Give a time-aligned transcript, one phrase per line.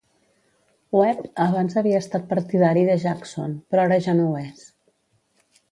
[0.99, 4.67] Webb abans havia estat partidari de Jackson, però ara ja no ho és.